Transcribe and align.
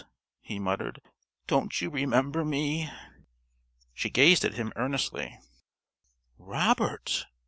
he 0.39 0.57
muttered, 0.57 0.99
"don't 1.45 1.79
you 1.79 1.87
remember 1.87 2.43
me?" 2.43 2.89
She 3.93 4.09
gazed 4.09 4.43
at 4.43 4.55
him 4.55 4.73
earnestly. 4.75 5.37
"Robert! 6.39 7.27